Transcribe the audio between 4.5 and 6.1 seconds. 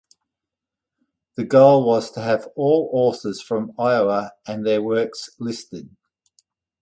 their works listed.